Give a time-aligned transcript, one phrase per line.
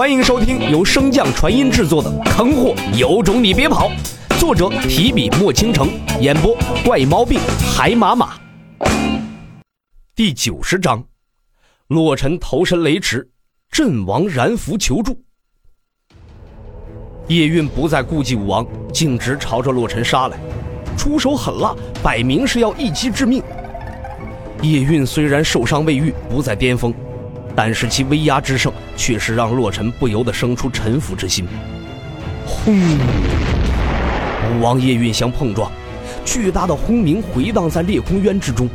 [0.00, 3.90] 欢迎收听由升降传音制作的《坑货有种你别跑》，
[4.40, 5.90] 作者提笔墨倾城，
[6.22, 7.38] 演播怪毛病
[7.70, 8.32] 海马马。
[10.16, 11.04] 第九十章，
[11.88, 13.28] 洛尘投身雷池，
[13.70, 15.22] 阵亡燃符求助。
[17.28, 20.38] 叶韵不再顾忌武王，径直朝着洛尘杀来，
[20.96, 23.42] 出手狠辣，摆明是要一击致命。
[24.62, 26.90] 叶韵虽然受伤未愈，不在巅峰。
[27.54, 31.46] 但是其威压之盛，却是让洛尘不由得生出臣服之心。
[32.46, 32.74] 轰！
[34.52, 35.70] 武王夜运相碰撞，
[36.24, 38.68] 巨大的轰鸣回荡在裂空渊之中。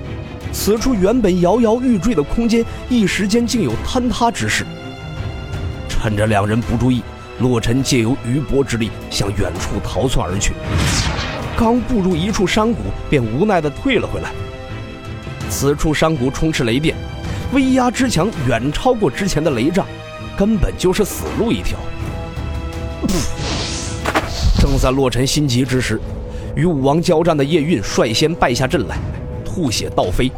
[0.51, 4.65] 此处原本摇摇欲坠的空间，一时间竟有坍塌之势。
[5.89, 7.03] 趁着两人不注意，
[7.39, 10.53] 洛尘借由余波之力向远处逃窜而去。
[11.57, 14.29] 刚步入一处山谷，便无奈地退了回来。
[15.49, 16.95] 此处山谷充斥雷电。
[17.53, 19.85] 威压之强远超过之前的雷杖，
[20.37, 21.77] 根本就是死路一条。
[24.59, 26.01] 正在洛尘心急之时，
[26.55, 28.97] 与武王交战的叶韵率先败下阵来，
[29.45, 30.31] 吐血倒飞。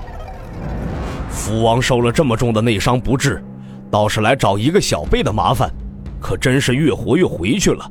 [1.30, 3.44] 福王受了这么重的内伤不治，
[3.90, 5.72] 倒是来找一个小辈的麻烦，
[6.20, 7.90] 可真是越活越回去了。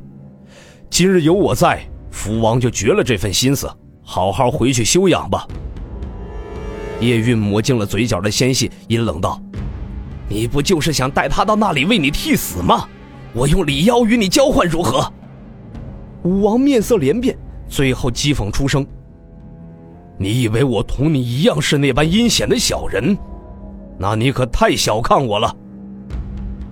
[0.89, 3.67] 今日有我在，福王就绝了这份心思，
[4.03, 5.45] 好好回去休养吧。
[6.99, 9.39] 叶韵抹净了嘴角的鲜血，阴冷道
[10.27, 12.87] ：“你不就是想带他到那里为你替死吗？
[13.33, 15.11] 我用李妖与你交换如何？”
[16.23, 17.37] 武王面色连变，
[17.69, 18.85] 最后讥讽出声
[20.17, 23.15] ：“你以为我同你一样是那般阴险的小人？
[23.99, 25.55] 那你可太小看我了。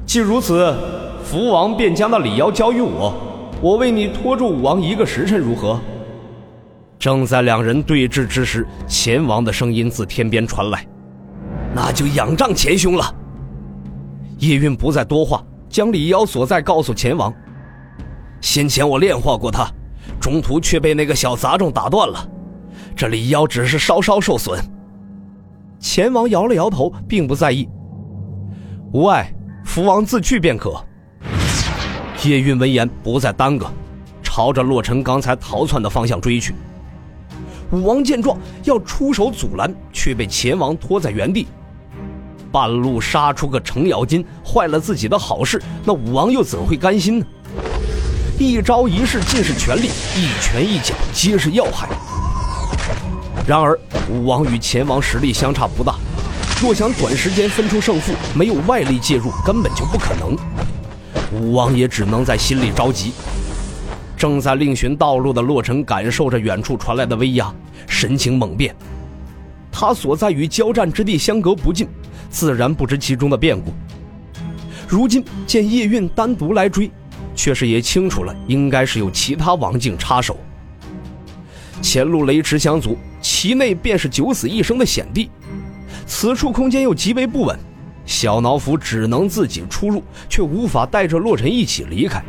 [0.06, 0.76] 既如此，
[1.24, 3.14] 福王便将那李妖交于我，
[3.62, 5.80] 我为你拖住武王一个时辰，如何？”
[7.06, 10.84] 正在两人对峙之时，钱王的声音自天边传来
[11.72, 13.16] ：“那就仰仗钱兄了。”
[14.42, 17.32] 叶韵不再多话，将李妖所在告诉钱王。
[18.42, 19.70] 先前我炼化过他，
[20.20, 22.28] 中途却被那个小杂种打断了。
[22.96, 24.60] 这李妖只是稍稍受损。
[25.80, 27.70] 钱王摇了摇头，并不在意。
[28.94, 29.32] 无碍，
[29.64, 30.74] 福王自去便可。
[32.24, 33.68] 叶韵闻言不再耽搁，
[34.24, 36.56] 朝着洛尘刚才逃窜的方向追去。
[37.72, 41.48] 武王见状要出手阻拦，却被钱王拖在原地。
[42.52, 47.26] 半路杀出个程咬金，坏了自己的好事，那武王又怎会甘心呢？
[48.40, 51.90] 一招一式尽是全力，一拳一脚皆是要害。
[53.48, 55.96] 然而武王与钱王实力相差不大，
[56.62, 60.38] 若想短时间分出胜负，没有外力介入根本就不可能。
[61.34, 63.12] 武王也只能在心里着急。
[64.26, 67.54] 正在另寻道路的洛尘感受着远处传来的威压，
[67.86, 68.76] 神情猛变。
[69.72, 71.88] 他所在与交战之地相隔不近，
[72.32, 73.72] 自然不知其中的变故。
[74.88, 76.90] 如今见叶韵单独来追，
[77.36, 80.40] 却是也清楚了，应该是有其他王境插手。
[81.80, 85.30] 前路雷池相阻，其内便是九死一生的险地。
[86.08, 87.56] 此处空间又极为不稳，
[88.08, 92.26] 小脑斧只能自己出入，却无法带着洛尘一起离开。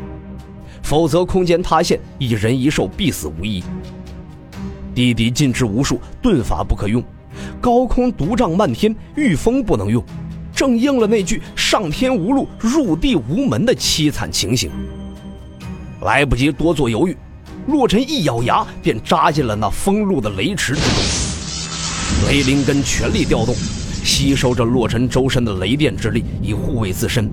[0.87, 3.61] 否则，空间塌陷，一人一兽必死无疑。
[4.95, 7.03] 地底禁制无数，遁法不可用，
[7.59, 10.01] 高空毒障漫天，御风不能用，
[10.55, 14.71] 正应了那句“上天无路，入地无门”的凄惨情形。
[16.03, 17.17] 来不及多做犹豫，
[17.67, 22.29] 洛尘一咬牙，便扎进了那封路的雷池之中。
[22.29, 23.53] 雷灵根全力调动，
[24.05, 27.29] 吸收着洛尘周身的雷电之力，以护卫自身。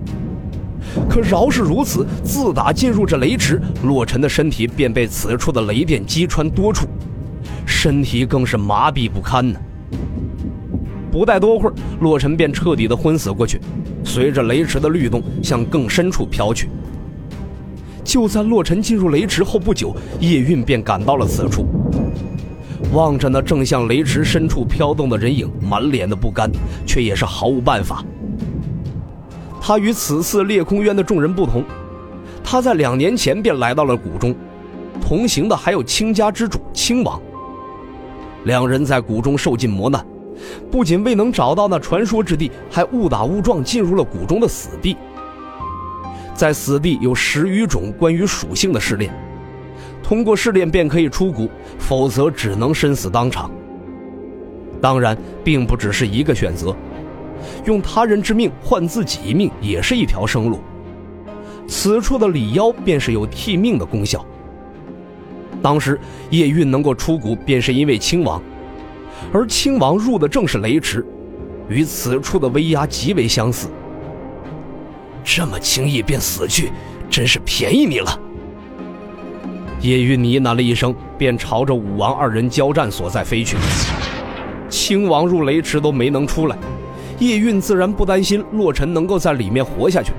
[1.09, 6.87] 可饶是如此，自打进入这雷池，洛尘的身体便被此处的雷电击穿多处，
[7.67, 9.59] 身体更是麻痹不堪呢。
[11.11, 13.61] 不待多会儿，洛尘便彻底的昏死过去，
[14.05, 16.69] 随着雷池的律动向更深处飘去。
[18.03, 21.67] 就在洛尘进入雷池后不久，叶韵便赶到了此处，
[22.93, 26.51] 望着那正向雷池深处飘动的人影，满脸的不甘，
[26.85, 28.05] 却也是毫无办法。
[29.67, 31.65] 他与此次裂空渊的众人不同，
[32.45, 34.37] 他在两年前便来到了谷中，
[35.01, 37.19] 同行的还有卿家之主亲王。
[38.45, 40.05] 两人在谷中受尽磨难，
[40.71, 44.99] 不仅未能找到那传说之地，还误打误撞进入了谷中的死地。
[46.35, 49.11] 在死地有十余种关于属性的试炼，
[50.03, 53.51] 通过试炼便可以出谷，否则只能身死当场。
[54.79, 56.77] 当然，并不只是一个选择。
[57.65, 60.61] 用他人之命换自己一命也是一条生路。
[61.67, 64.25] 此处的李妖便是有替命的功效。
[65.63, 65.99] 当时
[66.31, 68.43] 叶蕴能够出谷，便是因为亲王，
[69.33, 71.05] 而亲王入的正是雷池，
[71.69, 73.69] 与此处的威压极为相似。
[75.25, 76.71] 这么轻易便死去，
[77.09, 78.21] 真是便宜你了。
[79.81, 83.57] 叶韵呢喃了一声，便朝着武王二人交战所在飞去。
[84.69, 86.59] 亲王入雷池都没能出来，
[87.19, 90.13] 叶韵自然不担心洛尘能够在里面活下去。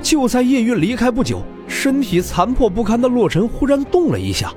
[0.00, 4.52] 就在叶韵离开不久，身体残破不堪的洛尘忽然动了一下，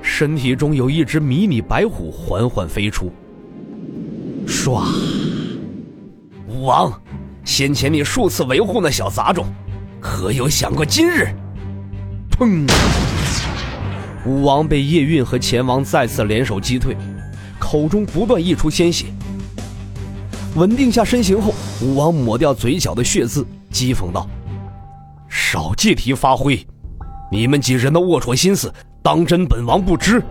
[0.00, 3.12] 身体中有一只迷你白虎缓缓飞出。
[4.46, 4.84] 唰！
[6.48, 6.92] 武王，
[7.44, 9.44] 先前你数次维护那小杂种，
[10.00, 11.26] 可有想过今日？
[12.38, 12.70] 砰！
[14.24, 16.96] 武王被叶韵和前王再次联手击退。
[17.58, 19.06] 口中不断溢出鲜血，
[20.56, 24.26] 稳定下身形后，武王抹掉嘴角的血渍，讥讽道
[25.28, 26.66] ：“少借题发挥，
[27.30, 28.72] 你们几人的龌龊心思，
[29.02, 30.22] 当真本王不知？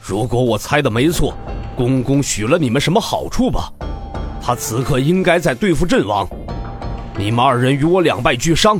[0.00, 1.34] 如果我猜的没错，
[1.76, 3.72] 公公许了你们什么好处吧？
[4.40, 6.28] 他此刻应该在对付阵王，
[7.18, 8.78] 你们二人与我两败俱伤，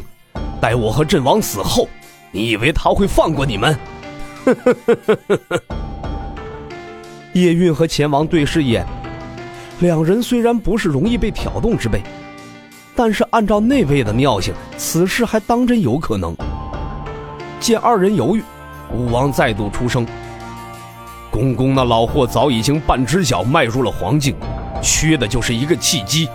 [0.60, 1.88] 待我和阵王死后，
[2.30, 3.76] 你以为他会放过你们？”
[4.46, 5.62] 呵呵呵呵呵呵。
[7.32, 8.86] 叶韵和钱王对视一眼，
[9.80, 12.02] 两人虽然不是容易被挑动之辈，
[12.94, 16.34] 但是按照那位的尿性，此事还当真有可能。
[17.58, 18.42] 见二人犹豫，
[18.92, 20.06] 武王再度出声
[21.30, 24.36] ：“公公那老货早已经半只脚迈入了黄境，
[24.80, 26.28] 缺的就是一个契机。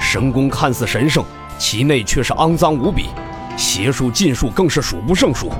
[0.00, 1.22] 神功看似神圣，
[1.58, 3.06] 其内却是肮脏无比，
[3.58, 5.50] 邪术禁术更是数不胜数。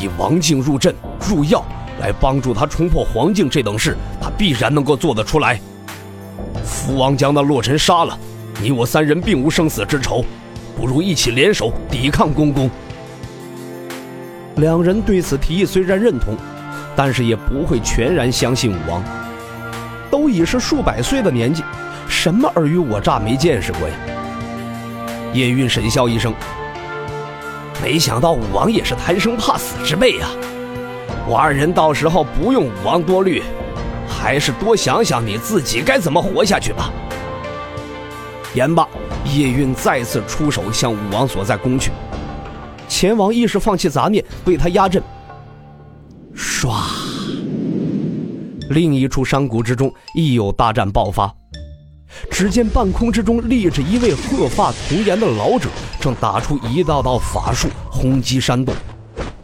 [0.00, 0.94] 以王境入阵
[1.28, 1.62] 入药。”
[2.00, 5.60] 来帮助他冲破黄境这等事，他必然能够做得出来。
[6.84, 8.18] 父王将那洛尘杀了，
[8.60, 10.22] 你我三人并无生死之仇，
[10.76, 12.70] 不如一起联手抵抗公公。
[14.56, 16.36] 两人对此提议虽然认同，
[16.94, 19.02] 但是也不会全然相信武王。
[20.10, 21.64] 都已是数百岁的年纪，
[22.06, 23.94] 什么尔虞我诈没见识过呀？
[25.32, 26.34] 叶韵沈笑一声，
[27.82, 30.28] 没想到武王也是贪生怕死之辈呀。
[31.26, 33.42] 我二人到时候不用武王多虑，
[34.24, 36.90] 还是多想想你自己该怎么活下去吧。
[38.54, 38.88] 言罢，
[39.26, 41.90] 叶韵再次出手向武王所在攻去。
[42.88, 45.02] 前王亦是放弃杂念，为他压阵。
[46.34, 46.72] 唰！
[48.70, 51.30] 另一处山谷之中亦有大战爆发。
[52.30, 55.68] 只见半空之中立着一位鹤发童颜的老者，
[56.00, 58.74] 正打出一道道法术轰击山洞。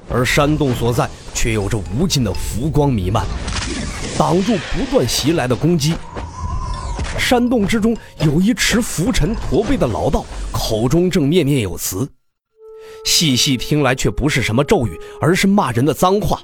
[0.08, 3.26] 而山洞所在却有着无尽的浮光弥漫，
[4.20, 5.94] 挡住不断袭来的攻击。
[7.18, 12.06] 山洞之中有一持浮尘驼背的老道，口中正念念有词，
[13.06, 16.38] 细细听来却不是什么咒语，而是骂人的脏话。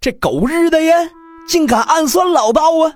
[0.00, 0.94] 这狗日的呀，
[1.48, 2.94] 竟敢暗算老道啊！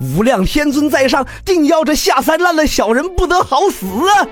[0.00, 4.26] 无量天尊在上，定要这下三滥的小人不得好死啊！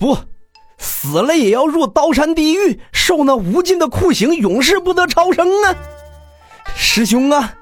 [0.00, 0.18] 不。
[0.78, 5.76] 死了也要入刀山地狱，受那无尽的酷刑，永世不得超生啊！
[6.74, 7.54] 师兄啊，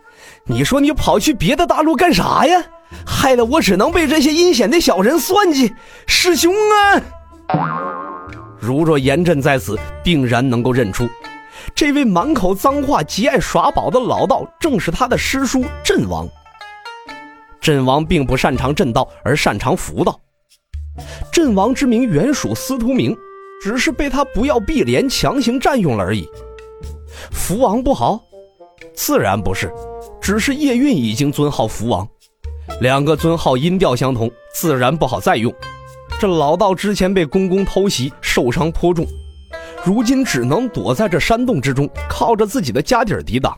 [0.46, 2.62] 你说你跑去别的大陆干啥呀？
[3.06, 5.72] 害得我只能被这些阴险的小人算计。
[6.06, 7.02] 师兄啊！
[8.60, 11.08] 如若严阵在此，定然能够认出，
[11.74, 16.28] 这位满口脏话、极爱耍宝的老道，正是他的师叔阵王。
[17.60, 20.20] 阵王并不擅长阵道，而擅长符道。
[21.32, 23.16] 阵王之名原属司徒明，
[23.62, 26.28] 只是被他不要碧莲强行占用了而已。
[27.32, 28.22] 符王不好，
[28.94, 29.72] 自然不是，
[30.20, 32.08] 只是叶韵已经尊号福王，
[32.80, 35.52] 两个尊号音调相同，自然不好再用。
[36.20, 39.04] 这老道之前被公公偷袭，受伤颇重，
[39.84, 43.56] 如今只能躲在这山洞之中，靠着自己的家底儿抵挡。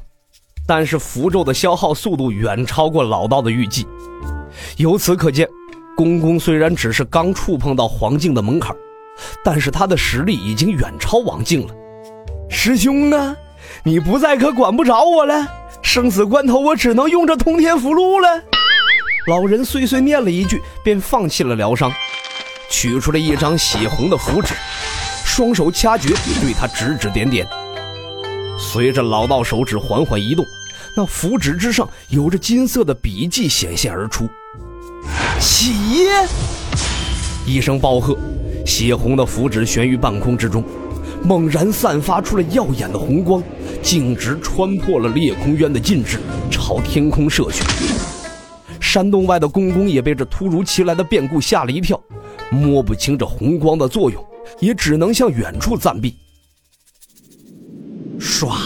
[0.66, 3.87] 但是符咒的消耗速度远超过老道的预计，
[4.78, 5.49] 由此可见。
[5.97, 8.75] 公公虽然只是刚触碰到黄境的门槛，
[9.45, 11.75] 但是他的实力已经远超王境了。
[12.50, 13.37] 师兄呢，
[13.85, 15.46] 你不在可管不着我了。
[15.82, 18.42] 生死关头，我只能用这通天符箓了。
[19.28, 21.92] 老人碎碎念了一句，便放弃了疗伤，
[22.70, 24.54] 取出了一张血红的符纸，
[25.25, 26.08] 双手掐诀，
[26.40, 27.46] 对他指指点点。
[28.58, 30.44] 随着老道手指缓缓移动，
[30.96, 34.28] 那符纸之上有着金色的笔迹显现而出。
[35.38, 35.73] 起！
[37.46, 38.16] 一声暴喝，
[38.64, 40.64] 血红的符纸悬于半空之中，
[41.23, 43.42] 猛然散发出了耀眼的红光，
[43.87, 46.19] 径直穿破了裂空渊的禁制，
[46.50, 47.62] 朝天空射去。
[48.81, 52.02] 山洞外的公公也被这突如其来的变故吓了一跳，
[52.50, 54.21] 摸不清这红光的作用，
[54.59, 56.16] 也只能向远处暂避。
[58.19, 58.57] 唰！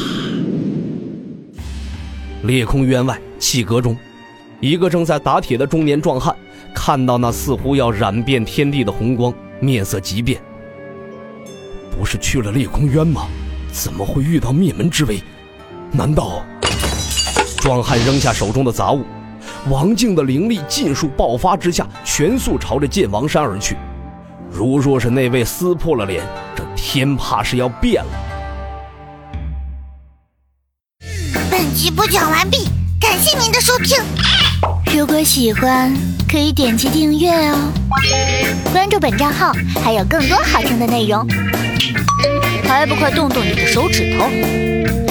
[2.45, 3.95] 裂空渊外气阁中。
[4.59, 6.35] 一个正在打铁的中年壮汉，
[6.75, 10.41] 看到那似乎要染遍天地的红光，面色急变。
[11.91, 13.29] 不是去了裂空渊吗？
[13.73, 15.23] 怎么会遇到灭门之危？
[15.93, 16.45] 难道……
[17.59, 19.05] 壮汉扔下手中的杂物，
[19.69, 23.77] 王静的灵力尽数爆发之下，全速朝着剑王山而去。
[24.51, 26.25] 如若是那位撕破了脸，
[26.57, 28.11] 这天怕是要变了。
[31.51, 32.67] 本集播讲完毕，
[32.99, 33.99] 感谢您的收听。
[34.97, 35.95] 如果喜欢，
[36.31, 37.71] 可以点击订阅哦，
[38.73, 39.53] 关注本账号
[39.85, 41.27] 还有更多好听的内容。
[42.71, 45.10] 还不快动动你的手指头！